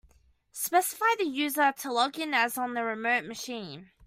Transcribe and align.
Specify 0.51 1.05
the 1.19 1.27
user 1.27 1.71
to 1.73 1.93
log 1.93 2.17
in 2.17 2.33
as 2.33 2.57
on 2.57 2.73
the 2.73 2.83
remote 2.83 3.23
machine. 3.25 3.91